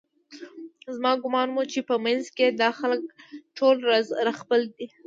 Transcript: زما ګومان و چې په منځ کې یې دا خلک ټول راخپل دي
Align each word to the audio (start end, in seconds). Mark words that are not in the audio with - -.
زما 0.95 1.11
ګومان 1.23 1.47
و 1.51 1.59
چې 1.71 1.79
په 1.89 1.95
منځ 2.05 2.23
کې 2.35 2.43
یې 2.49 2.55
دا 2.61 2.69
خلک 2.79 3.01
ټول 3.57 3.75
راخپل 4.27 4.61
دي 4.75 4.87